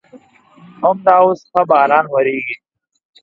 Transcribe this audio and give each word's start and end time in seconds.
همدا 0.81 1.15
اوس 1.23 1.39
ښه 1.51 1.61
باران 1.69 2.05
ورېږي. 2.09 2.55